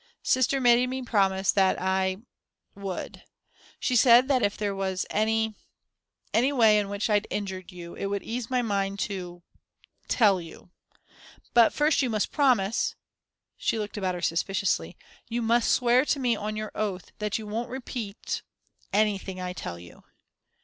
[0.23, 2.23] "Sister made me promise that I
[2.73, 3.21] would;
[3.79, 5.53] she said that if there was any
[6.33, 9.43] any way in which I'd injured you, it would ease my mind to
[10.07, 10.71] tell you.
[11.53, 12.95] But first you must promise"
[13.57, 14.97] she looked about her suspiciously
[15.29, 18.41] "you must swear to me on your oath that you won't repeat
[18.91, 20.03] anything I tell you."